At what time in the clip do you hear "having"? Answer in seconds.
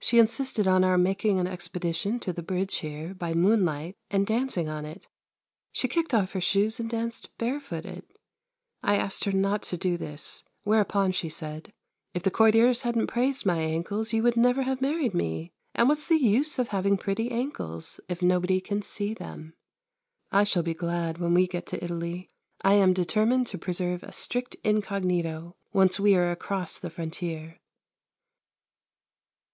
16.68-16.96